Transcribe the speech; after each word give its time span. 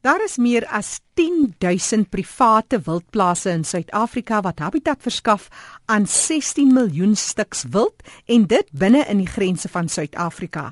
Daar 0.00 0.22
is 0.24 0.38
meer 0.40 0.64
as 0.72 1.02
10000 1.20 2.08
private 2.08 2.78
wildplase 2.86 3.50
in 3.52 3.66
Suid-Afrika 3.68 4.38
wat 4.40 4.62
habitat 4.64 5.02
verskaf 5.04 5.50
aan 5.92 6.06
16 6.08 6.72
miljoen 6.72 7.12
stuks 7.16 7.66
wild 7.68 8.00
en 8.24 8.46
dit 8.48 8.70
binne 8.72 9.02
in 9.12 9.20
die 9.20 9.28
grense 9.28 9.68
van 9.68 9.92
Suid-Afrika. 9.92 10.70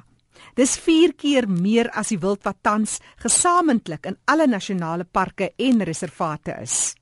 Dis 0.56 0.78
4 0.80 1.12
keer 1.20 1.44
meer 1.44 1.90
as 1.92 2.08
die 2.08 2.18
wild 2.22 2.40
wat 2.48 2.62
tans 2.64 3.02
gesamentlik 3.20 4.08
in 4.08 4.16
alle 4.24 4.48
nasionale 4.48 5.04
parke 5.04 5.52
en 5.60 5.84
reservate 5.84 6.56
is. 6.62 6.94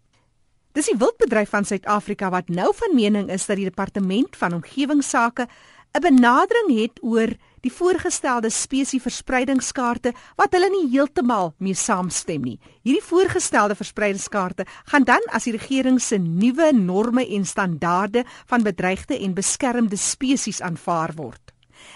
Dis 0.74 0.90
die 0.90 0.98
wildbedryf 0.98 1.54
van 1.54 1.64
Suid-Afrika 1.64 2.32
wat 2.34 2.50
nou 2.50 2.72
van 2.74 2.98
mening 2.98 3.30
is 3.30 3.46
dat 3.46 3.62
die 3.62 3.70
departement 3.70 4.34
van 4.34 4.58
omgewingsake 4.58 5.46
'n 5.94 6.02
benadering 6.02 6.74
het 6.74 6.98
oor 7.02 7.30
die 7.66 7.72
voorgestelde 7.74 8.50
spesieverspreidingskaarte 8.52 10.12
wat 10.38 10.54
hulle 10.54 10.68
nie 10.70 10.84
heeltemal 10.92 11.52
mee 11.58 11.74
saamstem 11.74 12.44
nie. 12.46 12.58
Hierdie 12.86 13.02
voorgestelde 13.02 13.74
verspreidingskaarte 13.78 14.66
gaan 14.92 15.06
dan 15.08 15.24
as 15.34 15.48
die 15.48 15.56
regering 15.56 15.98
se 16.02 16.18
nuwe 16.22 16.70
norme 16.76 17.24
en 17.26 17.46
standaarde 17.46 18.24
van 18.46 18.66
bedreigde 18.66 19.18
en 19.18 19.34
beskermde 19.34 19.98
spesies 19.98 20.62
aanvaar 20.62 21.16
word. 21.18 21.42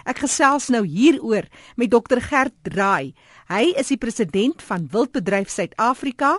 Ek 0.08 0.24
gesels 0.24 0.70
nou 0.74 0.82
hieroor 0.86 1.46
met 1.76 1.92
Dr 1.92 2.20
Gert 2.24 2.56
Draai. 2.66 3.14
Hy 3.50 3.64
is 3.78 3.92
die 3.92 4.00
president 4.00 4.62
van 4.66 4.88
Wildbedryf 4.90 5.50
Suid-Afrika. 5.50 6.38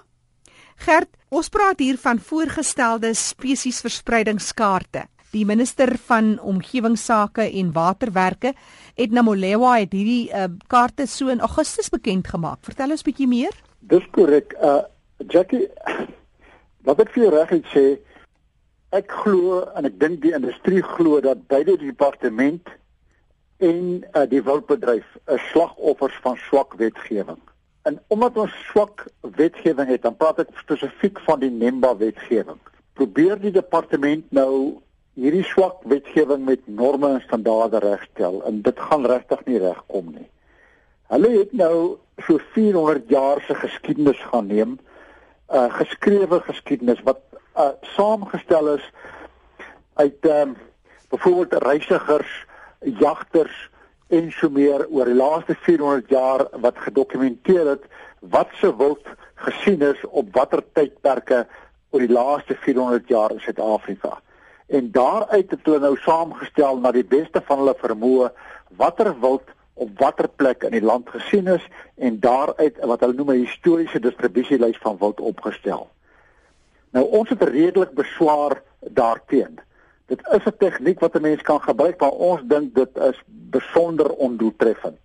Gert, 0.81 1.11
ons 1.29 1.49
praat 1.53 1.79
hier 1.79 1.99
van 2.01 2.19
voorgestelde 2.19 3.13
spesiesverspreidingskaarte. 3.15 5.07
Die 5.31 5.45
minister 5.47 5.93
van 6.07 6.33
omgewingsake 6.39 7.45
en 7.59 7.71
waterwerke, 7.71 8.53
Edna 8.95 9.21
Molewa, 9.23 9.77
het 9.79 9.93
hierdie 9.95 10.27
uh, 10.27 10.49
kaarte 10.67 11.07
so 11.07 11.31
in 11.31 11.39
Augustus 11.39 11.89
bekend 11.89 12.27
gemaak. 12.27 12.59
Vertel 12.67 12.91
ons 12.91 13.05
bietjie 13.07 13.29
meer. 13.31 13.55
Dis 13.79 14.03
korrek. 14.11 14.55
Uh 14.59 14.81
Jackie, 15.29 15.67
wat 16.87 16.99
ek 17.03 17.13
vir 17.13 17.31
reg 17.31 17.53
het 17.53 17.67
sê, 17.71 17.85
ek 18.91 19.11
glo 19.21 19.61
en 19.77 19.87
ek 19.87 19.99
dink 20.01 20.19
die 20.25 20.33
industrie 20.35 20.81
glo 20.83 21.21
dat 21.23 21.45
beide 21.51 21.77
die 21.79 21.91
departement 21.93 22.67
en 23.61 24.01
uh, 24.01 24.25
die 24.27 24.41
wildbedryf 24.43 25.05
'n 25.29 25.39
slagoffers 25.51 26.17
van 26.25 26.37
swak 26.49 26.73
wetgewing. 26.81 27.39
En 27.87 27.99
omdat 28.07 28.37
ons 28.37 28.53
swak 28.67 29.07
wetgewing 29.21 29.87
het, 29.87 30.01
dan 30.01 30.17
praat 30.17 30.39
ek 30.43 30.51
spesifiek 30.59 31.19
van 31.25 31.39
die 31.39 31.49
NEMBA 31.49 31.95
wetgewing. 31.97 32.59
Probeer 32.93 33.39
die 33.39 33.53
departement 33.53 34.25
nou 34.29 34.81
hierdie 35.19 35.43
swak 35.43 35.81
wetgewing 35.91 36.45
met 36.47 36.61
norme 36.67 37.09
en 37.15 37.23
standaarde 37.25 37.81
regstel 37.83 38.39
en 38.47 38.61
dit 38.63 38.79
gaan 38.79 39.05
regtig 39.05 39.43
nie 39.45 39.59
regkom 39.59 40.13
nie. 40.15 40.27
Hulle 41.11 41.31
het 41.33 41.51
nou 41.53 41.75
so 42.23 42.39
400 42.53 43.09
jaar 43.11 43.41
se 43.47 43.55
geskiedenis 43.55 44.21
gaan 44.31 44.47
neem, 44.47 44.77
'n 45.51 45.57
uh, 45.57 45.73
geskrewe 45.73 46.39
geskiedenis 46.39 47.01
wat 47.03 47.19
uh, 47.57 47.75
saamgestel 47.81 48.75
is 48.77 48.85
uit 49.99 50.25
ehm 50.25 50.49
uh, 50.49 50.55
byvoorbeeld 51.11 51.63
reisigers, 51.63 52.45
jagters 52.79 53.69
en 54.07 54.31
so 54.31 54.49
meer 54.49 54.87
oor 54.87 55.05
die 55.05 55.15
laaste 55.15 55.55
400 55.55 56.09
jaar 56.09 56.47
wat 56.63 56.77
gedokumenteer 56.77 57.67
het 57.67 57.83
wat 58.19 58.47
se 58.59 58.71
wild 58.77 59.07
gesien 59.35 59.81
is 59.81 59.99
op 60.07 60.31
watter 60.35 60.63
tydperke 60.73 61.47
oor 61.89 61.99
die 61.99 62.15
laaste 62.15 62.55
400 62.55 63.07
jaar 63.07 63.31
in 63.31 63.39
Suid-Afrika 63.39 64.21
en 64.71 64.91
daaruit 64.91 65.51
het 65.51 65.65
hulle 65.67 65.79
nou 65.83 65.95
saamgestel 65.99 66.79
na 66.79 66.91
die 66.95 67.07
beste 67.07 67.41
van 67.47 67.59
hulle 67.63 67.75
vermoë 67.79 68.29
watter 68.79 69.11
wild 69.19 69.49
op 69.83 69.89
watter 69.99 70.29
plek 70.39 70.63
in 70.67 70.75
die 70.77 70.83
land 70.83 71.09
gesien 71.11 71.49
is 71.51 71.65
en 71.97 72.19
daaruit 72.23 72.79
wat 72.91 73.03
hulle 73.03 73.17
noem 73.17 73.33
'n 73.33 73.43
historiese 73.43 73.99
distribusielys 73.99 74.79
van 74.83 74.97
wild 74.99 75.19
opgestel. 75.19 75.89
Nou 76.91 77.05
ons 77.19 77.29
het 77.29 77.43
redelik 77.43 77.91
beswaar 77.91 78.61
daarteen. 78.79 79.59
Dit 80.07 80.21
is 80.31 80.45
'n 80.45 80.57
tegniek 80.57 80.99
wat 80.99 81.15
'n 81.15 81.21
mens 81.21 81.41
kan 81.41 81.61
gebruik 81.61 81.99
maar 81.99 82.17
ons 82.29 82.41
dink 82.43 82.75
dit 82.75 82.97
is 82.97 83.21
besonder 83.27 84.09
ondoeltreffend 84.09 84.99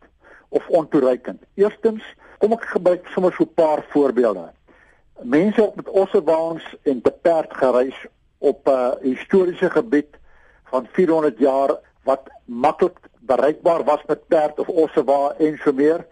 of 0.49 0.69
ontoereikend. 0.69 1.43
Eerstens, 1.55 2.03
kom 2.39 2.53
ek 2.53 2.65
gebruik 2.65 3.07
sommer 3.07 3.33
so 3.33 3.43
'n 3.43 3.55
paar 3.55 3.85
voorbeelde. 3.89 4.53
Mense 5.23 5.63
het 5.63 5.75
met 5.75 5.89
ossewaans 5.89 6.77
en 6.83 7.01
te 7.03 7.11
perd 7.11 7.55
gereis 7.55 8.07
op 8.39 8.67
'n 8.67 8.71
uh, 8.71 8.93
historiese 9.01 9.71
gebied 9.71 10.17
van 10.65 10.87
400 10.93 11.39
jaar 11.39 11.79
wat 12.03 12.23
maklik 12.45 12.99
bereikbaar 13.21 13.85
was 13.85 14.03
met 14.07 14.27
perd 14.29 14.59
of 14.59 14.69
ossewa 14.69 15.35
en 15.39 15.59
so 15.59 15.73
meer 15.73 16.07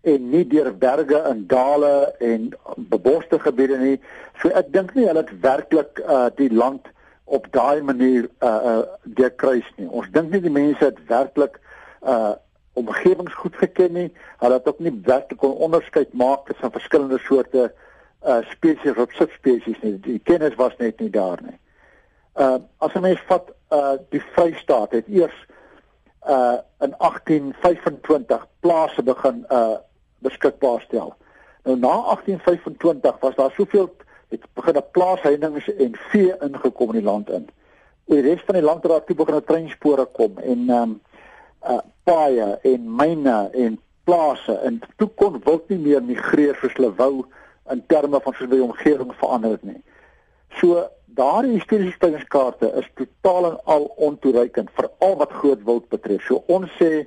en 0.00 0.30
nie 0.30 0.46
deur 0.46 0.76
berge 0.78 1.16
en 1.16 1.46
dale 1.46 2.14
en 2.18 2.48
beboste 2.76 3.38
gebiede 3.38 3.78
nie. 3.78 4.00
So 4.40 4.48
ek 4.48 4.72
dink 4.72 4.94
nie 4.94 5.06
hulle 5.08 5.24
het 5.24 5.40
werklik 5.40 6.00
uh, 6.04 6.26
die 6.36 6.52
land 6.54 6.86
op 7.24 7.48
daai 7.52 7.82
manier 7.82 8.28
uh 8.40 8.60
uh 8.72 8.82
dekruis 9.02 9.66
nie. 9.76 9.88
Ons 9.88 10.08
dink 10.12 10.30
nie 10.32 10.40
die 10.40 10.52
mense 10.52 10.84
het 10.84 11.00
werklik 11.08 11.58
uh 12.02 12.36
omgewings 12.78 13.34
goed 13.34 13.56
geken 13.58 13.92
nie. 13.92 14.08
Hulle 14.38 14.60
het 14.60 14.68
ook 14.68 14.78
nie 14.78 14.94
werklik 15.04 15.40
kon 15.42 15.56
onderskeid 15.66 16.12
maak 16.12 16.46
tussen 16.46 16.72
verskillende 16.72 17.18
soorte 17.26 17.72
uh 18.22 18.38
spesies 18.52 18.96
of 18.96 19.12
subspesies 19.18 19.80
nie. 19.82 19.96
Die 20.06 20.20
kennis 20.24 20.56
was 20.60 20.76
net 20.78 21.00
nie 21.00 21.10
daar 21.10 21.42
nie. 21.42 21.58
Uh 22.38 22.58
as 22.78 22.94
'n 22.94 23.00
mens 23.00 23.22
vat 23.26 23.50
uh 23.70 23.96
die 24.10 24.22
Vrystaat 24.32 24.90
het 24.90 25.08
eers 25.08 25.46
uh 26.28 26.58
in 26.80 26.94
1825 26.98 28.46
plase 28.60 29.02
begin 29.02 29.44
uh 29.50 29.76
beskikbaar 30.18 30.80
stel. 30.80 31.14
Nou 31.62 31.78
na 31.78 31.94
1825 32.02 33.18
was 33.20 33.34
daar 33.34 33.50
soveel 33.50 33.96
het 34.28 34.40
begin 34.54 34.76
'n 34.76 34.90
plaasheininge 34.90 35.74
en 35.78 35.96
vee 36.10 36.34
ingekom 36.38 36.88
in 36.88 37.00
die 37.00 37.10
land 37.10 37.30
in. 37.30 37.48
Oor 38.06 38.22
die 38.22 38.34
res 38.34 38.42
van 38.44 38.54
die 38.54 38.64
land 38.64 38.82
het 38.82 38.92
daar 38.92 39.04
toe 39.04 39.16
begin 39.16 39.44
treinspore 39.44 40.04
kom 40.04 40.38
en 40.38 40.70
um 40.70 41.00
uh 41.62 41.78
paaie 42.04 42.58
en 42.62 42.94
myne 42.96 43.50
en 43.52 43.80
plase 44.04 44.52
en 44.52 44.80
toe 44.96 45.08
kon 45.14 45.40
wild 45.44 45.68
nie 45.68 45.78
meer 45.78 46.02
migreer 46.02 46.56
soos 46.60 46.72
hulle 46.72 46.94
wou 46.94 47.26
in 47.70 47.82
terme 47.86 48.20
van 48.20 48.34
soos 48.34 48.48
die 48.48 48.62
omgewing 48.62 49.14
verander 49.14 49.50
het 49.50 49.62
nie. 49.62 49.82
So 50.60 50.88
daardie 51.06 51.58
historiese 51.58 51.96
springskaarte 51.96 52.72
is 52.80 52.86
totaal 52.94 53.50
en 53.50 53.58
al 53.64 53.88
ontoereikend 53.96 54.70
vir 54.76 54.90
al 54.98 55.16
wat 55.16 55.32
groot 55.32 55.64
wild 55.64 55.88
betref. 55.88 56.22
So 56.26 56.44
ons 56.46 56.70
sê 56.80 57.06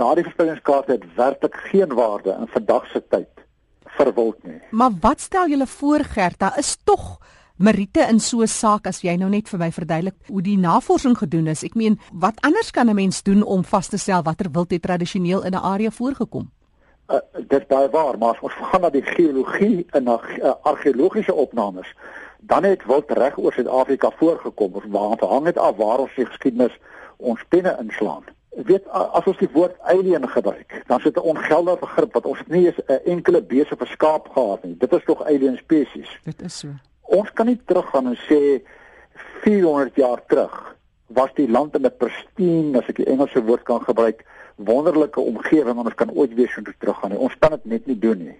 daardie 0.00 0.26
springskaarte 0.30 0.92
het 0.92 1.06
werklik 1.16 1.56
geen 1.70 1.94
waarde 1.94 2.36
in 2.40 2.50
vandag 2.56 2.86
se 2.92 3.02
tyd 3.08 3.30
vir 3.96 4.14
wild 4.14 4.42
nie. 4.44 4.60
Maar 4.70 4.92
wat 5.00 5.20
stel 5.20 5.48
julle 5.48 5.66
voor 5.66 6.04
Gert? 6.04 6.38
Daar 6.38 6.58
is 6.58 6.76
tog 6.84 7.18
Meriete 7.56 8.00
in 8.10 8.18
so 8.18 8.42
'n 8.42 8.48
saak 8.48 8.86
as 8.86 9.00
jy 9.02 9.16
nou 9.16 9.28
net 9.30 9.48
vir 9.48 9.58
my 9.58 9.70
verduidelik 9.70 10.14
hoe 10.26 10.42
die 10.42 10.58
navorsing 10.58 11.14
gedoen 11.16 11.46
is. 11.46 11.62
Ek 11.62 11.74
meen, 11.74 12.00
wat 12.12 12.34
anders 12.40 12.70
kan 12.70 12.90
'n 12.90 12.94
mens 12.94 13.22
doen 13.22 13.42
om 13.42 13.64
vas 13.64 13.88
te 13.88 13.96
stel 13.96 14.22
watter 14.22 14.50
wild 14.50 14.70
het 14.70 14.82
tradisioneel 14.82 15.44
in 15.44 15.52
'n 15.52 15.62
area 15.62 15.90
voorgekom? 15.90 16.50
Uh, 17.08 17.18
dit 17.48 17.60
is 17.60 17.66
baie 17.66 17.88
waar, 17.90 18.18
maar 18.18 18.30
as 18.30 18.40
ons 18.40 18.52
gaan 18.52 18.80
na 18.80 18.90
die 18.90 19.02
geologie 19.02 19.86
en 19.90 20.04
na 20.04 20.20
uh, 20.42 20.52
argeologiese 20.62 21.34
opnames, 21.34 21.94
dan 22.46 22.64
het 22.64 22.84
wild 22.84 23.10
reg 23.10 23.36
oor 23.38 23.52
Suid-Afrika 23.52 24.10
voorgekom 24.16 24.72
of 24.72 24.84
waar 24.88 25.16
hang 25.18 25.44
dit 25.44 25.58
af 25.58 25.76
waar 25.76 25.98
ons 26.04 26.14
die 26.16 26.26
geskiedenis 26.26 26.78
ons 27.16 27.44
penne 27.48 27.76
inslaan. 27.80 28.24
Ek 28.54 28.68
weet 28.68 28.86
as 28.90 29.26
ons 29.26 29.38
die 29.40 29.50
woord 29.50 29.74
alien 29.90 30.28
gebruik, 30.28 30.82
dan 30.86 30.98
is 30.98 31.04
dit 31.04 31.16
'n 31.16 31.30
ongeldige 31.32 31.80
begrip 31.80 32.12
wat 32.12 32.26
ons 32.26 32.42
nie 32.46 32.66
eens 32.66 32.80
'n 32.86 33.00
enkele 33.04 33.42
beeste 33.42 33.76
of 33.78 33.88
skaap 33.88 34.28
gehad 34.28 34.64
nie. 34.64 34.76
Dit 34.78 34.92
is 34.92 35.04
tog 35.04 35.24
alien 35.24 35.56
spesies. 35.56 36.18
Dit 36.24 36.42
is 36.42 36.58
so. 36.58 36.68
Ons 37.02 37.32
kan 37.32 37.46
nie 37.46 37.60
teruggaan 37.64 38.06
en 38.06 38.18
sê 38.28 38.62
400 39.42 39.96
jaar 39.96 40.20
terug 40.26 40.76
was 41.06 41.30
die 41.34 41.50
land 41.50 41.74
in 41.74 41.86
'n 41.86 41.96
pristine, 41.96 42.78
as 42.78 42.88
ek 42.88 42.96
die 42.96 43.06
Engelse 43.06 43.44
woord 43.44 43.62
kan 43.62 43.80
gebruik, 43.80 44.24
wonderlike 44.56 45.20
omgewing 45.20 45.78
en 45.78 45.84
ons 45.84 45.94
kan 45.94 46.10
ooit 46.10 46.34
weer 46.34 46.48
so 46.48 46.62
teruggaan 46.78 47.10
nie. 47.10 47.18
Ons 47.18 47.38
kan 47.38 47.50
dit 47.50 47.64
net 47.64 47.86
nie 47.86 47.98
doen 47.98 48.18
nie. 48.18 48.38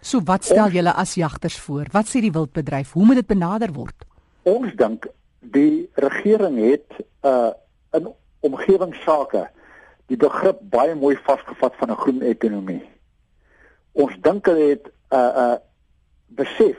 So 0.00 0.20
wat 0.24 0.44
stel 0.44 0.70
julle 0.70 0.94
as 0.94 1.16
jagters 1.18 1.58
voor? 1.58 1.88
Wat 1.90 2.06
sê 2.06 2.20
die 2.22 2.32
wildbedryf? 2.32 2.92
Hoe 2.94 3.04
moet 3.06 3.18
dit 3.18 3.26
benader 3.26 3.72
word? 3.74 4.06
Ons 4.46 4.74
dink 4.78 5.08
die 5.40 5.88
regering 5.98 6.58
het 6.62 7.00
uh 7.26 7.50
in 7.96 8.04
omgewingsake 8.44 9.46
die 10.12 10.18
begrip 10.20 10.58
baie 10.70 10.94
mooi 10.94 11.16
vasgevat 11.24 11.74
van 11.80 11.90
'n 11.90 11.96
groen 12.02 12.22
ekonomie. 12.22 12.84
Ons 13.92 14.14
dink 14.22 14.46
hulle 14.46 14.68
het 14.76 14.86
uh 15.10 15.32
uh 15.44 15.56
besef 16.28 16.76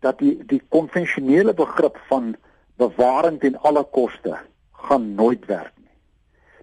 dat 0.00 0.18
die 0.18 0.42
die 0.46 0.62
konvensionele 0.68 1.54
begrip 1.54 2.00
van 2.08 2.34
bewaring 2.76 3.40
ten 3.40 3.60
alle 3.60 3.84
koste 3.84 4.38
gaan 4.72 5.14
nooit 5.14 5.46
werk 5.46 5.72
nie. 5.76 5.94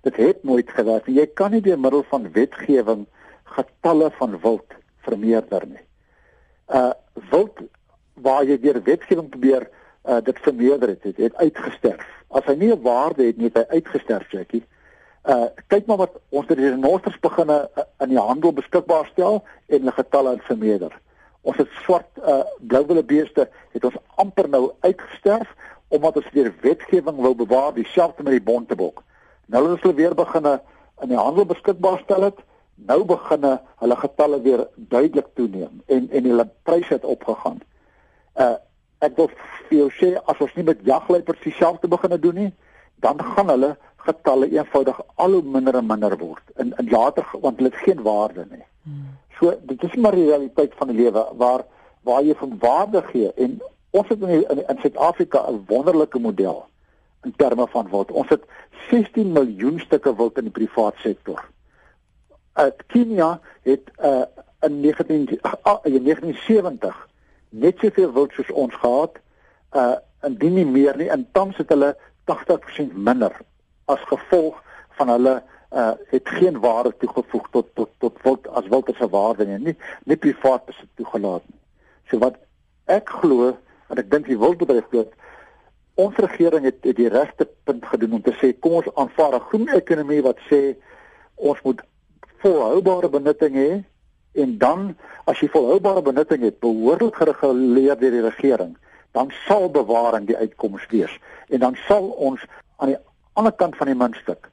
Dit 0.01 0.15
het 0.15 0.43
nooit 0.43 0.69
gewerk. 0.69 1.07
Jy 1.07 1.27
kan 1.33 1.51
nie 1.51 1.61
deur 1.61 1.79
middel 1.79 2.03
van 2.03 2.31
wetgewing 2.31 3.07
getalle 3.43 4.11
van 4.11 4.39
wild 4.41 4.73
vermeerder 5.01 5.67
nie 5.67 5.85
uh 6.69 6.91
wild 7.29 7.59
waar 8.13 8.45
jy 8.45 8.59
deur 8.59 8.83
wetgewing 8.83 9.29
probeer 9.29 9.69
uh 10.05 10.19
dit 10.23 10.39
vermeerder 10.39 10.89
het, 10.89 11.03
het, 11.03 11.17
het 11.17 11.35
uitgesterf. 11.35 12.05
As 12.27 12.45
hy 12.45 12.55
nie 12.55 12.71
'n 12.71 12.81
waarde 12.81 13.25
het 13.25 13.37
nie, 13.37 13.49
het 13.53 13.57
hy 13.57 13.79
uitgesterf, 13.79 14.31
Jackie. 14.31 14.63
Uh 15.23 15.47
kyk 15.67 15.85
maar 15.85 15.97
wat 15.97 16.19
ons 16.29 16.47
het 16.47 16.57
die 16.57 16.69
renosters 16.69 17.19
beginne 17.19 17.69
uh, 17.77 17.83
in 17.99 18.09
die 18.09 18.19
handel 18.19 18.53
beskikbaar 18.53 19.05
stel 19.05 19.43
en 19.67 19.79
hulle 19.79 19.91
getalle 19.91 20.29
het 20.29 20.43
vermeerder. 20.43 20.91
Ons 21.41 21.57
het 21.57 21.69
swart 21.83 22.17
uh 22.17 22.43
blouwille 22.59 23.03
beeste 23.03 23.49
het 23.71 23.83
ons 23.83 23.99
amper 24.15 24.49
nou 24.49 24.71
uitgesterf 24.79 25.55
omdat 25.87 26.15
ons 26.15 26.31
weer 26.31 26.53
wetgewing 26.61 27.17
wou 27.21 27.35
bewaar 27.35 27.73
dieselfde 27.73 28.23
met 28.23 28.31
die 28.31 28.47
bontebok. 28.51 29.03
Nou 29.45 29.73
as 29.73 29.81
hulle 29.81 29.93
weer 29.93 30.15
begine 30.15 30.61
in 31.01 31.11
die 31.11 31.19
handel 31.19 31.45
beskikbaar 31.45 31.99
stel 32.03 32.21
het, 32.21 32.39
nou 32.75 33.03
beginne 33.05 33.59
hulle 33.81 33.95
getalle 33.95 34.41
weer 34.41 34.67
duidelik 34.75 35.27
toeneem 35.33 35.81
en 35.85 36.09
en 36.09 36.29
hulle 36.31 36.49
pryse 36.63 36.93
het 36.93 37.05
opgegaan. 37.05 37.61
Uh 38.35 38.55
ek 39.03 39.17
wil 39.19 39.27
vir 39.67 39.77
jou 39.77 39.89
sê 39.99 40.09
as 40.31 40.39
ons 40.39 40.53
nie 40.55 40.63
met 40.63 40.85
jagluipers 40.87 41.41
dieselfde 41.43 41.89
begine 41.91 42.19
doen 42.23 42.37
nie, 42.39 42.51
dan 43.03 43.19
gaan 43.19 43.49
hulle 43.51 43.73
getalle 44.05 44.47
eenvoudig 44.51 45.01
al 45.15 45.35
hoe 45.35 45.41
minder 45.55 45.75
en 45.75 45.89
minder 45.89 46.15
word. 46.17 46.43
En, 46.55 46.71
en 46.79 46.89
later 46.89 47.27
want 47.33 47.59
hulle 47.59 47.71
het 47.71 47.83
geen 47.83 48.01
waarde 48.05 48.45
nie. 48.49 48.63
Hmm. 48.83 49.09
So 49.39 49.55
dit 49.71 49.83
is 49.83 49.95
maar 49.95 50.15
die 50.15 50.29
realiteit 50.29 50.75
van 50.79 50.91
die 50.91 51.01
lewe 51.01 51.25
waar 51.41 51.65
waar 52.07 52.23
jy 52.23 52.35
van 52.35 52.57
waarde 52.59 53.01
gee 53.11 53.31
en 53.33 53.59
ons 53.91 54.07
het 54.07 54.21
in 54.21 54.43
in, 54.49 54.63
in 54.67 54.79
Suid-Afrika 54.81 55.43
'n 55.49 55.63
wonderlike 55.67 56.19
model 56.19 56.65
in 57.23 57.33
terme 57.35 57.67
van 57.67 57.89
wild. 57.89 58.11
Ons 58.11 58.29
het 58.29 58.43
16 58.89 59.31
miljoen 59.31 59.79
stukke 59.79 60.15
wild 60.15 60.37
in 60.37 60.49
die 60.49 60.57
privaat 60.59 60.95
sektor. 61.03 61.43
Uh 62.55 62.69
Kenia 62.87 63.39
het 63.61 63.91
uh 63.99 64.25
in 64.63 64.79
19 64.79 65.29
uh, 65.41 65.77
in 65.83 66.03
1970 66.03 67.07
net 67.49 67.79
soveel 67.79 68.13
wild 68.13 68.31
soos 68.31 68.51
ons 68.51 68.75
gehad. 68.75 69.17
Uh 69.71 69.95
indien 70.23 70.53
nie 70.53 70.65
meer 70.65 70.97
nie, 70.97 71.09
en 71.09 71.27
tans 71.31 71.57
het 71.57 71.69
hulle 71.69 71.95
80% 72.31 72.93
minder 72.93 73.33
as 73.91 73.99
gevolg 74.07 74.61
van 74.99 75.09
hulle 75.09 75.41
uh 75.71 75.91
het 76.13 76.29
geen 76.29 76.59
waarde 76.59 76.93
toegevoeg 76.97 77.49
tot 77.51 77.67
tot 77.73 77.89
tot 77.97 78.21
wild 78.23 78.47
as 78.47 78.67
wild 78.67 78.93
se 78.97 79.09
waarde 79.09 79.45
nie, 79.45 79.59
nie 79.59 79.77
nie 80.03 80.17
privaat 80.17 80.65
besit 80.65 80.89
toegelaat 80.95 81.43
nie. 81.49 81.59
So 82.09 82.17
wat 82.23 82.37
ek 82.85 83.09
glo 83.09 83.51
en 83.89 83.97
ek 83.97 84.11
dink 84.11 84.29
die 84.29 84.39
wildbedryf 84.39 84.87
glo 84.89 85.09
ons 85.95 86.15
regering 86.17 86.65
het, 86.65 86.79
het 86.81 86.95
die 86.97 87.09
regte 87.09 87.47
punt 87.63 87.85
gedoen 87.85 88.13
om 88.17 88.21
te 88.21 88.33
sê 88.39 88.53
kom 88.59 88.79
ons 88.79 88.89
aanvaar 88.95 89.35
'n 89.35 89.47
groen 89.49 89.67
ekonomie 89.67 90.21
wat 90.21 90.39
sê 90.49 90.75
ons 91.35 91.61
moet 91.61 91.81
volhoubare 92.43 93.09
benutting 93.09 93.55
hê 93.57 93.71
en 94.43 94.57
dan 94.57 94.95
as 95.29 95.39
jy 95.39 95.49
volhoubare 95.53 96.01
benutting 96.01 96.43
het 96.43 96.59
behoorlik 96.63 97.15
gereguleer 97.21 97.99
deur 97.99 98.17
die 98.17 98.25
regering 98.25 98.75
dan 99.17 99.31
sal 99.45 99.69
bewaring 99.69 100.27
die 100.27 100.37
uitkoms 100.37 100.85
wees 100.91 101.13
en 101.49 101.63
dan 101.65 101.77
sal 101.87 102.11
ons 102.29 102.43
aan 102.77 102.93
die 102.93 102.99
ander 103.39 103.55
kant 103.61 103.77
van 103.79 103.91
die 103.91 103.97
muntstuk 103.97 104.49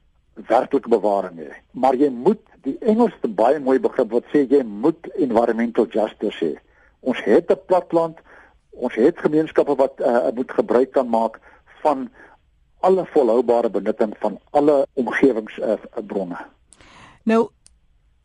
werklike 0.48 0.92
bewaring 0.92 1.40
hê 1.42 1.52
maar 1.72 1.98
jy 1.98 2.10
moet 2.12 2.42
die 2.64 2.76
Engelse 2.92 3.28
baie 3.42 3.60
mooi 3.60 3.78
begrip 3.80 4.12
wat 4.12 4.26
sê 4.32 4.44
jy 4.48 4.62
moet 4.64 5.12
environmental 5.16 5.88
justice 5.92 6.44
hê 6.44 6.54
ons 7.00 7.20
het 7.24 7.50
'n 7.50 7.66
platland 7.66 8.20
ons 8.70 8.94
het 8.94 9.18
gemeenskappe 9.18 9.74
wat 9.76 10.00
uh, 10.00 10.28
moet 10.34 10.52
gebruik 10.52 10.92
kan 10.92 11.08
maak 11.08 11.40
van 11.82 12.08
alle 12.80 13.04
volhoubare 13.12 13.70
benutting 13.70 14.14
van 14.18 14.38
alle 14.50 14.86
omgewingsbronne. 14.92 16.38
Uh, 16.38 16.84
nou 17.22 17.48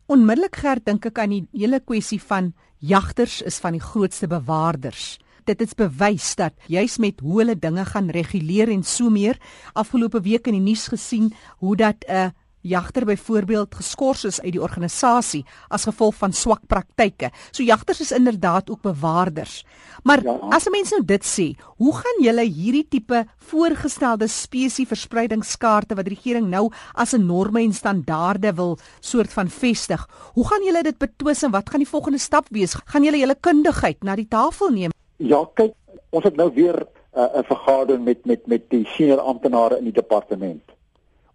onmiddellik 0.06 0.56
gerd 0.62 0.84
dink 0.86 1.06
ek 1.08 1.18
aan 1.18 1.34
die 1.34 1.44
hele 1.52 1.80
kwessie 1.80 2.20
van 2.22 2.52
jagters 2.78 3.40
is 3.42 3.58
van 3.62 3.74
die 3.74 3.82
grootste 3.82 4.28
bewaarders. 4.30 5.16
Dit 5.46 5.62
is 5.62 5.74
bewys 5.78 6.34
dat 6.38 6.54
juis 6.66 6.98
met 6.98 7.20
hoe 7.22 7.40
hulle 7.40 7.58
dinge 7.58 7.84
gaan 7.86 8.10
reguleer 8.10 8.70
en 8.70 8.82
so 8.82 9.10
meer 9.10 9.38
afgelope 9.74 10.20
week 10.22 10.46
in 10.50 10.58
die 10.58 10.64
nuus 10.72 10.88
gesien 10.90 11.32
hoe 11.62 11.76
dat 11.76 12.04
'n 12.08 12.12
uh, 12.12 12.30
jagter 12.66 13.04
byvoorbeeld 13.06 13.74
geskort 13.74 14.24
is 14.24 14.40
uit 14.40 14.52
die 14.56 14.62
organisasie 14.62 15.44
as 15.68 15.86
gevolg 15.88 16.16
van 16.18 16.32
swak 16.32 16.66
praktyke. 16.66 17.30
So 17.50 17.62
jagters 17.62 18.00
is 18.00 18.12
inderdaad 18.12 18.70
ook 18.70 18.82
bewaarders. 18.82 19.64
Maar 20.02 20.22
ja. 20.22 20.36
as 20.50 20.66
'n 20.66 20.70
mens 20.70 20.90
nou 20.90 21.04
dit 21.04 21.24
sê, 21.24 21.46
hoe 21.76 21.94
gaan 21.94 22.22
julle 22.22 22.44
hierdie 22.44 22.86
tipe 22.88 23.26
voorgestelde 23.38 24.26
spesie 24.26 24.86
verspreidingskaarte 24.86 25.94
wat 25.94 26.04
die 26.04 26.14
regering 26.14 26.48
nou 26.48 26.70
as 26.94 27.14
'n 27.14 27.26
norme 27.26 27.60
en 27.60 27.72
standaarde 27.72 28.54
wil 28.54 28.78
soort 29.00 29.32
van 29.32 29.48
vestig, 29.48 30.08
hoe 30.34 30.46
gaan 30.46 30.64
julle 30.64 30.82
dit 30.82 30.98
betwis 30.98 31.42
en 31.42 31.50
wat 31.50 31.70
gaan 31.70 31.80
die 31.80 31.88
volgende 31.88 32.18
stap 32.18 32.46
wees? 32.50 32.74
Gaan 32.84 33.04
julle 33.04 33.18
julle 33.18 33.36
kundigheid 33.40 34.02
na 34.02 34.14
die 34.14 34.28
tafel 34.28 34.70
neem? 34.70 34.90
Ja, 35.16 35.48
kyk, 35.54 35.72
ons 36.10 36.24
het 36.24 36.36
nou 36.36 36.52
weer 36.54 36.86
uh, 37.16 37.38
'n 37.40 37.44
vergadering 37.44 38.04
met 38.04 38.26
met 38.26 38.46
met 38.46 38.70
die 38.70 38.86
senior 38.86 39.20
amptenare 39.20 39.78
in 39.78 39.84
die 39.84 39.92
departement 39.92 40.75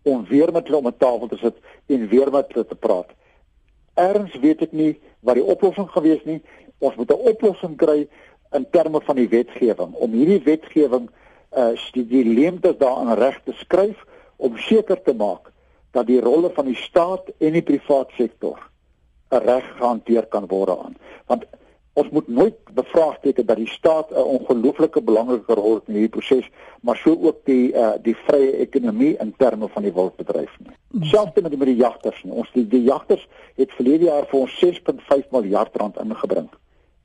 om 0.04 0.26
weer 0.26 0.52
met 0.52 0.68
hulle 0.68 0.78
om 0.78 0.88
'n 0.88 0.98
tafel 0.98 1.28
te 1.28 1.38
sit 1.38 1.56
en 1.86 2.08
weer 2.08 2.32
met 2.32 2.54
hulle 2.54 2.66
te 2.68 2.76
praat. 2.76 3.10
Erns 3.94 4.36
weet 4.40 4.62
ek 4.62 4.72
nie 4.72 5.00
wat 5.20 5.36
die 5.36 5.44
oplossing 5.44 5.90
gewees 5.90 6.24
nie. 6.24 6.42
Ons 6.80 6.96
moet 6.96 7.12
'n 7.12 7.28
oplossing 7.34 7.78
kry 7.78 8.08
in 8.52 8.66
terme 8.70 9.02
van 9.02 9.16
die 9.16 9.30
wetgewing 9.30 9.94
om 9.94 10.12
hierdie 10.12 10.44
wetgewing 10.44 11.10
uh 11.58 11.76
die, 11.92 12.08
die 12.08 12.26
leemtes 12.26 12.78
daarin 12.78 13.14
reg 13.14 13.42
te 13.44 13.54
skryf 13.54 14.06
om 14.36 14.58
seker 14.58 15.02
te 15.02 15.14
maak 15.14 15.52
dat 15.92 16.08
die 16.08 16.22
rolle 16.22 16.50
van 16.56 16.66
die 16.66 16.76
staat 16.76 17.28
en 17.38 17.54
die 17.54 17.62
privaat 17.68 18.10
sektor 18.18 18.60
reg 19.30 19.66
gehanteer 19.78 20.26
kan 20.26 20.48
word 20.48 20.70
aan. 20.70 20.96
Want 21.28 21.46
ons 21.94 22.10
moet 22.10 22.28
nooit 22.28 22.56
bevraagteken 22.74 23.46
dat 23.46 23.58
die 23.58 23.68
staat 23.68 24.12
'n 24.12 24.24
ongelooflike 24.38 25.02
belangrike 25.02 25.54
rol 25.54 25.74
het 25.74 25.88
in 25.88 25.94
hierdie 25.94 26.16
proses, 26.18 26.50
maar 26.82 26.96
so 26.96 27.18
ook 27.22 27.46
die 27.46 27.74
uh, 27.74 27.92
die 28.02 28.16
vrye 28.16 28.52
ekonomie 28.58 29.18
in 29.18 29.34
terme 29.38 29.68
van 29.68 29.84
die 29.84 29.94
wildbedryf 29.94 30.58
nie. 30.60 31.10
Selfs 31.10 31.42
met 31.42 31.50
die, 31.50 31.58
met 31.58 31.68
die 31.68 31.76
jagters 31.76 32.24
nie. 32.24 32.34
Ons 32.34 32.52
die, 32.54 32.68
die 32.68 32.84
jagters 32.84 33.28
het 33.56 33.72
verlede 33.72 34.06
jaar 34.06 34.26
vir 34.26 34.40
ons 34.40 34.66
6.5 34.66 35.30
miljard 35.32 35.76
rand 35.76 35.98
ingebring. 35.98 36.50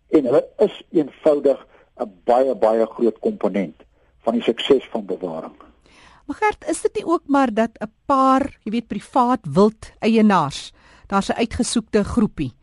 En 0.09 0.25
hulle 0.25 0.45
is 0.59 0.83
eenvoudig 0.91 1.67
'n 2.01 2.13
baie 2.25 2.55
baie 2.55 2.87
groot 2.87 3.19
komponent 3.19 3.83
van 4.19 4.35
die 4.35 4.43
sukses 4.43 4.89
van 4.91 5.05
bewaring. 5.05 5.55
Maar 6.27 6.37
Gert, 6.37 6.69
is 6.69 6.83
dit 6.83 6.95
nie 6.95 7.07
ook 7.07 7.23
maar 7.27 7.55
dat 7.55 7.71
'n 7.81 7.93
paar, 8.07 8.59
jy 8.63 8.71
weet, 8.71 8.87
privaat 8.87 9.41
wild 9.43 9.93
eienaars, 9.99 10.73
daar's 11.07 11.29
'n 11.29 11.39
uitgesoekte 11.39 12.05
groepie 12.05 12.55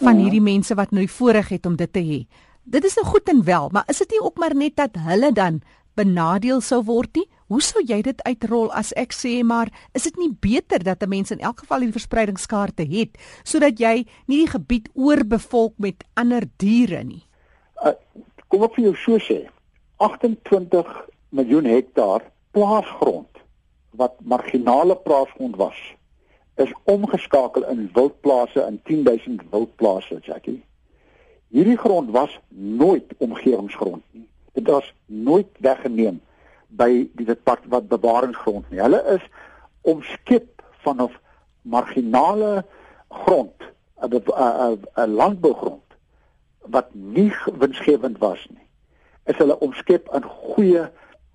van 0.00 0.16
ja. 0.16 0.26
hierdie 0.26 0.44
mense 0.44 0.74
wat 0.76 0.92
nou 0.92 1.04
die 1.04 1.12
voorreg 1.12 1.48
het 1.54 1.66
om 1.66 1.76
dit 1.76 1.92
te 1.92 2.02
hê. 2.04 2.20
Dit 2.66 2.84
is 2.84 2.96
nou 2.98 3.06
goed 3.06 3.28
en 3.30 3.44
wel, 3.46 3.68
maar 3.72 3.86
is 3.88 4.02
dit 4.02 4.16
nie 4.16 4.20
ook 4.20 4.38
maar 4.42 4.54
net 4.54 4.76
dat 4.76 4.98
hulle 5.06 5.32
dan 5.32 5.60
benadeel 5.96 6.60
sou 6.60 6.82
word 6.84 7.16
nie? 7.16 7.26
Hoe 7.46 7.62
sou 7.62 7.80
jy 7.86 8.00
dit 8.02 8.22
uitrol 8.26 8.72
as 8.74 8.90
ek 8.98 9.14
sê 9.14 9.38
maar 9.46 9.70
is 9.94 10.08
dit 10.08 10.16
nie 10.18 10.32
beter 10.32 10.82
dat 10.82 11.02
'n 11.02 11.08
mens 11.08 11.30
in 11.30 11.40
elk 11.40 11.60
geval 11.62 11.80
hierdie 11.80 11.98
verspreidingskaarte 11.98 12.84
het 12.84 13.16
sodat 13.44 13.78
jy 13.78 14.06
nie 14.26 14.44
die 14.44 14.50
gebied 14.50 14.88
oorbevolk 14.94 15.78
met 15.78 16.04
ander 16.14 16.44
diere 16.56 17.04
nie? 17.04 17.22
Uh, 17.84 17.94
kom 18.48 18.62
op 18.62 18.74
vir 18.74 18.84
jou 18.84 18.96
so 18.96 19.18
sê. 19.18 19.48
28 19.96 20.86
miljoen 21.30 21.64
hektaar 21.64 22.22
plaasgrond 22.50 23.30
wat 23.90 24.20
marginale 24.20 24.96
plaasgrond 24.96 25.56
was 25.56 25.95
is 26.56 26.72
omgeskakel 26.84 27.66
in 27.68 27.90
wildplase 27.92 28.60
in 28.66 28.80
10000 28.84 29.42
wildplase, 29.50 30.18
Jackie. 30.22 30.64
Hierdie 31.48 31.76
grond 31.76 32.10
was 32.10 32.40
nooit 32.48 33.14
omgewingsgrond 33.18 34.02
nie. 34.10 34.28
Dit 34.52 34.66
was 34.66 34.94
nooit 35.06 35.48
weggeneem 35.60 36.20
by 36.68 37.08
die 37.14 37.26
departement 37.28 37.72
wat 37.72 37.88
bewaringsgrond 37.88 38.70
nie. 38.70 38.80
Hulle 38.80 39.02
is 39.14 39.24
omskep 39.80 40.62
van 40.84 41.02
'n 41.02 41.10
marginale 41.62 42.64
grond, 43.08 43.62
'n 44.00 45.10
landbougrond 45.14 45.84
wat 46.60 46.94
nie 46.94 47.32
winsgewend 47.58 48.18
was 48.18 48.46
nie. 48.50 48.66
Is 49.24 49.36
hulle 49.36 49.58
omskep 49.58 50.08
in 50.14 50.22
goeie 50.22 50.90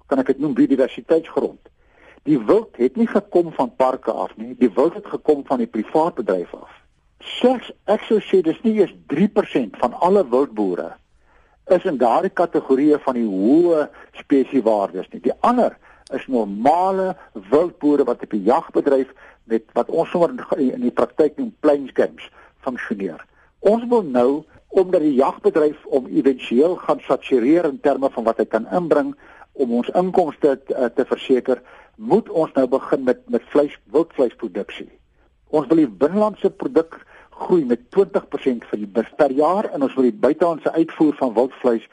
kan 0.06 0.20
ek 0.20 0.34
dit 0.34 0.40
noem 0.40 0.54
biodiversiteitsgrond. 0.54 1.70
Die 2.30 2.38
wild 2.38 2.78
het 2.78 2.96
nie 2.96 3.08
gekom 3.10 3.52
van 3.54 3.72
parke 3.76 4.12
af 4.12 4.34
nie, 4.38 4.54
die 4.60 4.70
wild 4.76 4.94
het 4.94 5.08
gekom 5.10 5.46
van 5.46 5.58
die 5.64 5.70
privaat 5.70 6.16
bedryf 6.20 6.54
af. 6.54 6.70
Slegs 7.38 7.72
ek 7.90 8.04
sou 8.06 8.20
sê 8.22 8.42
dis 8.46 8.60
nie 8.66 8.76
eers 8.78 8.94
3% 9.14 9.80
van 9.82 9.96
alle 10.06 10.22
wildboere 10.30 10.92
is 11.74 11.86
in 11.88 11.98
daardie 12.02 12.34
kategorieë 12.34 13.00
van 13.06 13.18
die 13.18 13.26
hoë 13.26 13.88
spesiewaardes 14.20 15.10
nie. 15.12 15.22
Die 15.24 15.36
ander 15.48 15.78
is 16.14 16.28
normale 16.28 17.16
wildboere 17.50 18.06
wat 18.06 18.24
op 18.26 18.34
die 18.36 18.44
jagbedryf 18.46 19.14
met 19.50 19.66
wat 19.78 19.90
ons 19.90 20.10
sommer 20.12 20.34
in 20.60 20.86
die 20.86 20.94
praktyk 20.94 21.38
noem 21.38 21.54
plains 21.64 21.94
games 21.98 22.30
funksioneer. 22.66 23.22
Ons 23.60 23.86
wil 23.90 24.04
nou 24.06 24.44
omdat 24.72 25.04
die 25.04 25.18
jagbedryf 25.18 25.86
om 25.86 26.08
éventueel 26.08 26.78
gaan 26.86 27.02
satureer 27.08 27.66
in 27.68 27.80
terme 27.84 28.10
van 28.14 28.28
wat 28.28 28.40
hy 28.40 28.46
kan 28.46 28.68
inbring 28.72 29.16
om 29.60 29.74
ons 29.82 29.90
inkomste 30.00 30.56
te, 30.68 30.92
te 30.96 31.06
verseker, 31.06 31.60
moet 32.02 32.30
ons 32.30 32.54
nou 32.58 32.66
begin 32.68 33.04
met 33.06 33.22
met 33.30 33.44
vleis 33.54 33.74
wildvleisproduksie. 33.94 34.90
Ons 35.54 35.68
wil 35.70 35.84
die 35.84 35.92
binnelandse 36.04 36.50
produk 36.50 36.98
groei 37.44 37.66
met 37.66 37.84
20% 37.96 38.66
vir 38.70 38.82
die 38.82 39.06
per 39.20 39.34
jaar 39.38 39.70
en 39.74 39.86
ons 39.86 39.94
wil 39.98 40.08
die 40.10 40.22
buitelandse 40.26 40.72
uitvoer 40.74 41.14
van 41.20 41.36
wildvleis 41.38 41.86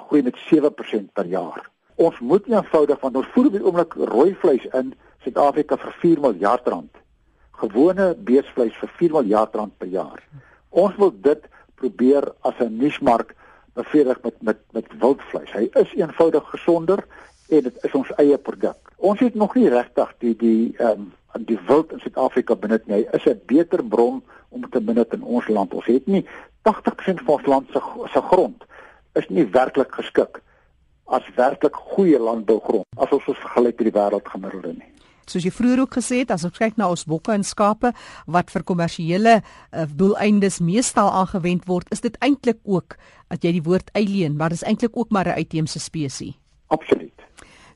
groei 0.00 0.22
met 0.22 0.38
7% 0.48 1.12
per 1.12 1.28
jaar. 1.28 1.68
Ons 2.00 2.20
moet 2.20 2.46
eenvoudig 2.48 3.00
want 3.04 3.16
ons 3.20 3.30
voer 3.34 3.50
op 3.50 3.56
die 3.58 3.64
oomblik 3.66 3.96
rooi 4.12 4.34
vleis 4.42 4.64
in 4.80 4.94
Suid-Afrika 5.24 5.76
vir 5.76 5.96
4 6.02 6.20
miljard 6.24 6.68
rand. 6.72 6.92
Gewone 7.60 8.14
beesvleis 8.16 8.76
vir 8.80 8.92
4 9.00 9.16
miljard 9.18 9.54
rand 9.60 9.76
per 9.78 9.92
jaar. 9.92 10.22
Ons 10.70 10.96
wil 10.96 11.12
dit 11.28 11.48
probeer 11.76 12.32
as 12.48 12.56
'n 12.60 12.78
nuusmark 12.80 13.34
bevredig 13.74 14.22
met 14.22 14.42
met 14.42 14.60
met 14.72 14.86
wildvleis. 15.00 15.52
Hy 15.52 15.68
is 15.74 15.92
eenvoudig 15.94 16.48
gesonder 16.50 17.04
en 17.50 17.62
dit 17.62 17.84
is 17.84 17.94
ons 17.98 18.12
eie 18.22 18.38
produk. 18.38 18.92
Ons 18.96 19.20
het 19.20 19.34
nog 19.34 19.54
nie 19.58 19.68
regtig 19.68 20.12
die 20.18 20.36
die 20.36 20.74
ehm 20.78 20.90
um, 20.90 21.08
die 21.46 21.58
wild 21.68 21.92
in 21.94 22.00
Suid-Afrika 22.02 22.56
benut 22.58 22.86
nie. 22.86 23.04
Hy 23.06 23.16
is 23.16 23.26
'n 23.26 23.40
beter 23.46 23.84
bron 23.84 24.22
om 24.48 24.70
te 24.70 24.80
benut 24.80 25.12
in 25.14 25.22
ons 25.22 25.48
land. 25.48 25.74
Ons 25.74 25.86
het 25.86 26.06
nie 26.06 26.26
80% 26.62 27.22
van 27.24 27.34
ons 27.34 27.46
land 27.46 27.66
se 27.72 27.80
se 28.12 28.20
grond 28.20 28.64
is 29.14 29.28
nie 29.28 29.46
werklik 29.46 29.94
geskik 29.94 30.42
as 31.04 31.26
werklik 31.36 31.74
goeie 31.74 32.18
landbougrond 32.18 32.86
as 32.96 33.10
ons 33.10 33.26
ons 33.26 33.38
vergelyk 33.38 33.78
met 33.78 33.92
die 33.92 33.98
wêreldgemiddelde 33.98 34.72
nie. 34.72 34.90
Soos 35.30 35.44
jy 35.46 35.52
vroeër 35.54 35.84
ook 35.84 35.94
gesê 35.94 36.24
het, 36.24 36.32
as 36.34 36.44
ons 36.44 36.58
kyk 36.58 36.78
na 36.80 36.88
ons 36.90 37.06
bokke 37.06 37.32
en 37.32 37.44
skape 37.46 37.92
wat 38.26 38.50
vir 38.50 38.66
kommersiële 38.66 39.36
uh, 39.38 39.84
doeleindes 39.86 40.58
meestal 40.58 41.10
aangewend 41.14 41.68
word, 41.70 41.86
is 41.94 42.02
dit 42.02 42.16
eintlik 42.18 42.58
ook 42.64 42.96
dat 43.30 43.46
jy 43.46 43.52
die 43.60 43.66
woord 43.66 43.92
alien, 43.94 44.34
maar 44.36 44.50
dis 44.50 44.66
eintlik 44.66 44.96
ook 44.98 45.14
maar 45.14 45.30
'n 45.30 45.38
uitheemse 45.38 45.78
spesies. 45.78 46.39
Absoluut. 46.70 47.14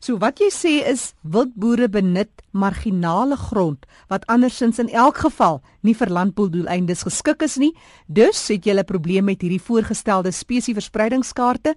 So 0.05 0.19
wat 0.21 0.41
jy 0.43 0.51
sê 0.53 0.73
is 0.85 1.15
wildboere 1.23 1.89
benut 1.89 2.43
marginale 2.53 3.39
grond 3.41 3.87
wat 4.13 4.27
andersins 4.29 4.79
in 4.83 4.91
elk 4.93 5.23
geval 5.25 5.63
nie 5.81 5.95
vir 5.97 6.13
landboudoeleindes 6.13 7.07
geskik 7.09 7.43
is 7.47 7.57
nie. 7.57 7.73
Dus 8.07 8.49
het 8.49 8.67
jy 8.67 8.75
'n 8.77 8.85
probleem 8.85 9.25
met 9.25 9.41
hierdie 9.41 9.63
voorgestelde 9.63 10.31
spesiesverspreidingskaarte 10.31 11.75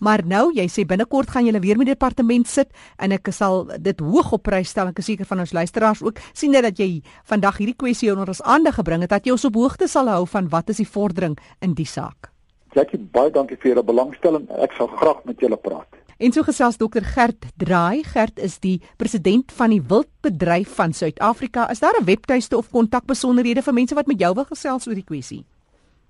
Maar 0.00 0.22
nou, 0.24 0.48
jy 0.56 0.64
sê 0.72 0.86
binnekort 0.88 1.30
gaan 1.30 1.44
julle 1.44 1.60
weer 1.60 1.76
met 1.76 1.90
die 1.90 1.94
departement 1.94 2.48
sit 2.48 2.72
en 2.96 3.12
ek 3.12 3.28
sal 3.36 3.66
dit 3.84 4.00
hoog 4.00 4.32
op 4.32 4.46
prys 4.48 4.72
stel 4.72 4.88
en 4.88 4.94
ek 4.94 5.02
is 5.02 5.10
seker 5.12 5.28
van 5.28 5.44
ons 5.44 5.52
luisteraars 5.52 6.00
ook 6.02 6.22
sien 6.32 6.56
dat 6.56 6.78
jy 6.80 7.02
vandag 7.28 7.60
hierdie 7.60 7.76
kwessie 7.76 8.10
onder 8.12 8.32
ons 8.32 8.40
aandag 8.42 8.80
gebring 8.80 9.04
het 9.04 9.12
dat 9.12 9.28
jy 9.28 9.36
ons 9.36 9.44
op 9.44 9.60
hoogte 9.60 9.88
sal 9.88 10.08
hou 10.08 10.24
van 10.26 10.48
wat 10.48 10.72
is 10.72 10.80
die 10.80 10.88
vordering 10.88 11.36
in 11.60 11.76
die 11.76 11.88
saak. 11.88 12.32
Jackie, 12.72 12.98
baie 12.98 13.30
dankie 13.34 13.58
vir 13.60 13.74
julle 13.74 13.84
belangstelling. 13.84 14.46
Ek 14.62 14.72
sal 14.78 14.88
graag 14.96 15.24
met 15.28 15.40
julle 15.42 15.58
praat. 15.60 15.99
En 16.20 16.32
so 16.32 16.44
gesels 16.44 16.76
dokter 16.76 17.04
Gert 17.04 17.46
Draai. 17.56 18.02
Gert 18.04 18.38
is 18.38 18.58
die 18.60 18.76
president 19.00 19.52
van 19.56 19.72
die 19.72 19.80
Wildbedryf 19.80 20.74
van 20.76 20.92
Suid-Afrika. 20.92 21.70
Is 21.70 21.80
daar 21.80 21.96
'n 22.00 22.04
webtuiste 22.04 22.56
of 22.56 22.68
kontakbesonderhede 22.70 23.62
vir 23.62 23.74
mense 23.74 23.94
wat 23.94 24.06
met 24.06 24.20
jou 24.20 24.34
wil 24.34 24.44
gesels 24.44 24.86
oor 24.86 24.94
die 24.94 25.04
kwessie? 25.04 25.44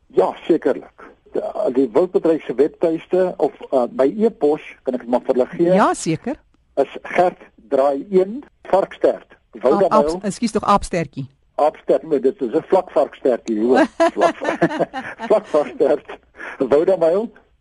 Ja, 0.07 0.35
sekerlik 0.47 1.11
die, 1.33 1.43
die 1.73 1.89
wildbedryf 1.93 2.45
se 2.45 2.55
webtuiste 2.55 3.35
of 3.37 3.53
uh, 3.71 3.85
by 3.91 4.09
e-pos 4.19 4.63
kan 4.83 4.95
ek 4.95 5.05
dit 5.05 5.11
maar 5.11 5.23
vir 5.27 5.35
hulle 5.35 5.47
gee. 5.55 5.75
Ja, 5.75 5.91
seker. 5.95 6.41
Is 6.75 6.97
gert 7.03 7.39
draai 7.71 8.07
1 8.11 8.41
varkstert. 8.71 9.37
Woudamail. 9.63 10.19
Ekskuus 10.23 10.53
tog 10.57 10.65
aapstertjie. 10.65 11.29
Aapstert, 11.61 12.03
maar 12.03 12.21
dit 12.21 12.43
is 12.43 12.55
'n 12.55 12.67
vlak 12.73 12.91
varkstertjie, 12.91 13.61
hoor. 13.61 13.87
vlak. 14.17 14.37
vlak 15.29 15.47
varkstert. 15.47 16.19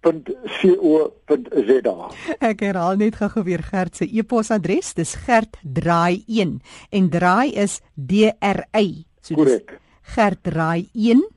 Woudamail 0.03 0.23
.co.za. 0.61 1.97
Ek 2.39 2.63
herhaal 2.63 2.97
net 3.01 3.19
gou 3.19 3.43
weer 3.43 3.63
Gert 3.63 3.99
se 3.99 4.07
e-posadres, 4.07 4.93
dis 4.95 5.15
gertdraai1 5.25 6.59
en 6.95 7.09
draai 7.11 7.51
is 7.55 7.81
D 7.95 8.31
R 8.39 8.63
Y. 8.79 9.05
So 9.21 9.35
Korrek. 9.35 9.75
Gertdraai1 10.15 11.27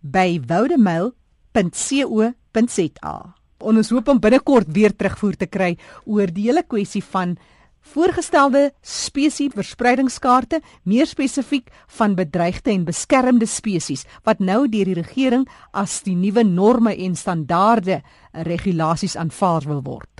by 0.00 0.40
woudemail.co.za 0.40 1.18
www.rsg.co.za. 1.58 3.16
Ons 3.58 3.90
hoop 3.90 4.10
om 4.12 4.20
binnekort 4.22 4.68
weer 4.70 4.92
terugvoer 4.94 5.36
te 5.38 5.48
kry 5.50 5.72
oor 6.06 6.30
die 6.30 6.46
hele 6.46 6.62
kwessie 6.62 7.02
van 7.02 7.34
voorgestelde 7.80 8.72
spesies 8.82 9.54
verspreidingskaarte, 9.54 10.60
meer 10.82 11.06
spesifiek 11.06 11.70
van 11.98 12.14
bedreigde 12.18 12.70
en 12.70 12.84
beskermde 12.84 13.46
spesies 13.46 14.04
wat 14.24 14.38
nou 14.40 14.66
deur 14.68 14.90
die 14.90 15.00
regering 15.00 15.48
as 15.72 16.02
die 16.02 16.16
nuwe 16.16 16.44
norme 16.44 16.96
en 16.96 17.16
standaarde 17.16 18.02
regulasies 18.32 19.16
aanvaar 19.16 19.66
wil 19.66 19.82
word. 19.82 20.17